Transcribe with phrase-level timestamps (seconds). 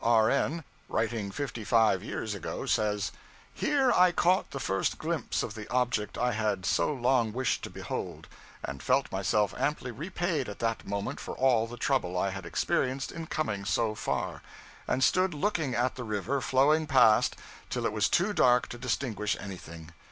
[0.03, 3.11] R.N., writing fifty five years ago, says
[3.53, 7.69] 'Here I caught the first glimpse of the object I had so long wished to
[7.69, 8.27] behold,
[8.63, 13.11] and felt myself amply repaid at that moment for all the trouble I had experienced
[13.11, 14.41] in coming so far;
[14.87, 17.35] and stood looking at the river flowing past
[17.69, 19.91] till it was too dark to distinguish anything.